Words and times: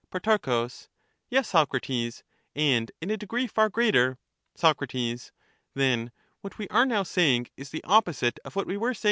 Pro. 0.09 0.67
Yes, 1.29 1.47
Socrates, 1.49 2.23
and 2.55 2.91
in 3.01 3.11
a 3.11 3.17
degree 3.17 3.45
far 3.45 3.69
greater. 3.69 4.17
Soc. 4.55 4.79
Then 5.75 6.11
what 6.41 6.57
we 6.57 6.67
are 6.69 6.87
now 6.87 7.03
saying 7.03 7.51
is 7.55 7.69
the 7.69 7.83
opposite 7.83 8.39
of 8.43 8.55
what 8.55 8.65
we 8.65 8.77
were 8.77 8.95
saying 8.95 8.95
before. 8.95 8.99